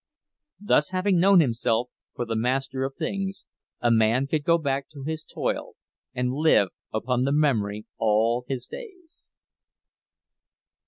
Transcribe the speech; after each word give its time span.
Thus 0.59 0.89
having 0.89 1.19
known 1.19 1.41
himself 1.41 1.91
for 2.15 2.25
the 2.25 2.35
master 2.35 2.83
of 2.83 2.95
things, 2.95 3.45
a 3.81 3.91
man 3.91 4.25
could 4.25 4.43
go 4.43 4.57
back 4.57 4.89
to 4.89 5.03
his 5.03 5.23
toil 5.23 5.73
and 6.15 6.33
live 6.33 6.69
upon 6.91 7.23
the 7.23 7.31
memory 7.31 7.85
all 7.99 8.43
his 8.47 8.65
days. 8.65 9.29